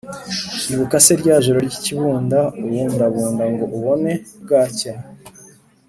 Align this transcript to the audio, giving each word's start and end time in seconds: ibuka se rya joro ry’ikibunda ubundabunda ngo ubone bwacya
ibuka 0.73 0.97
se 1.05 1.13
rya 1.21 1.35
joro 1.43 1.59
ry’ikibunda 1.67 2.39
ubundabunda 2.63 3.43
ngo 3.51 3.65
ubone 3.77 4.11
bwacya 4.43 4.93